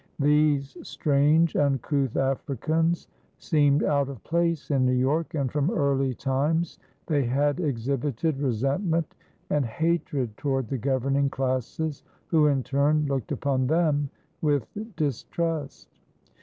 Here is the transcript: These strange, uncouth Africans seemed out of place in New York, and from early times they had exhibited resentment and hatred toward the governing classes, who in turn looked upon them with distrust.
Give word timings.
These 0.17 0.75
strange, 0.81 1.55
uncouth 1.55 2.17
Africans 2.17 3.07
seemed 3.37 3.83
out 3.83 4.09
of 4.09 4.23
place 4.23 4.71
in 4.71 4.83
New 4.83 4.95
York, 4.95 5.35
and 5.35 5.51
from 5.51 5.69
early 5.69 6.15
times 6.15 6.79
they 7.05 7.23
had 7.23 7.59
exhibited 7.59 8.39
resentment 8.39 9.13
and 9.51 9.63
hatred 9.63 10.35
toward 10.37 10.69
the 10.69 10.79
governing 10.79 11.29
classes, 11.29 12.01
who 12.25 12.47
in 12.47 12.63
turn 12.63 13.05
looked 13.05 13.31
upon 13.31 13.67
them 13.67 14.09
with 14.41 14.65
distrust. 14.95 15.87